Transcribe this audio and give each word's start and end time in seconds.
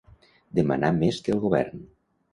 Demanar 0.59 0.91
més 1.03 1.21
que 1.27 1.35
el 1.37 1.45
govern. 1.47 1.85